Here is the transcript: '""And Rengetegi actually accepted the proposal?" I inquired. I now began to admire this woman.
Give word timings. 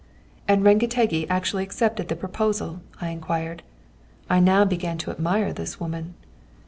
'""And 0.47 0.63
Rengetegi 0.63 1.27
actually 1.29 1.61
accepted 1.61 2.07
the 2.07 2.15
proposal?" 2.15 2.81
I 2.99 3.09
inquired. 3.09 3.61
I 4.31 4.39
now 4.39 4.65
began 4.65 4.97
to 4.97 5.11
admire 5.11 5.53
this 5.53 5.79
woman. 5.79 6.15